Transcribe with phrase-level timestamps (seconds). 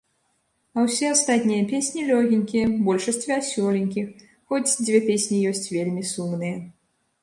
[0.77, 4.11] А ўсе астатнія песні лёгенькія, большасць вясёленькіх,
[4.47, 6.63] хоць, дзве песні ёсць вельмі сумныя.